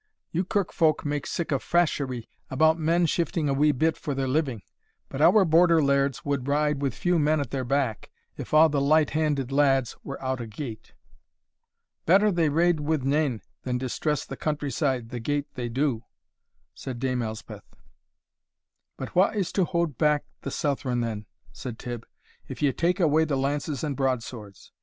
[0.31, 4.27] You kirk folk make sic a fasherie about men shifting a wee bit for their
[4.27, 4.63] living!
[5.13, 9.11] Our Border lairds would ride with few men at their back, if a' the light
[9.11, 10.93] handed lads were out o' gate."
[12.07, 16.03] "Better they rade wi' nane than distress the country side the gate they do,"
[16.73, 17.75] said Dame Elspeth.
[18.97, 22.07] "But wha is to haud back the Southron, then," said Tibb,
[22.47, 24.71] "if ye take away the lances and broadswords?